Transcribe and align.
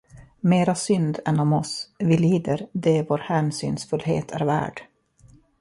Mera 0.41 0.75
synd 0.75 1.19
än 1.25 1.39
om 1.39 1.53
oss, 1.53 1.89
vi 1.99 2.17
lider 2.17 2.67
det 2.71 3.03
vår 3.03 3.17
hänsynsfullhet 3.17 4.31
är 4.31 4.45
värd. 4.45 4.81